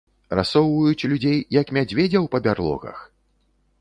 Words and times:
Рассоўваюць 0.37 1.07
людзей, 1.11 1.37
як 1.61 1.73
мядзведзяў 1.77 2.23
па 2.33 2.37
бярлогах? 2.49 2.97